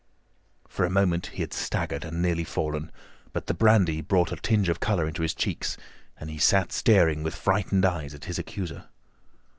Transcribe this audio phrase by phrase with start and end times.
[0.67, 2.91] For a moment he had staggered and nearly fallen,
[3.33, 5.77] but the brandy brought a tinge of colour into his cheeks,
[6.19, 8.85] and he sat staring with frightened eyes at his accuser.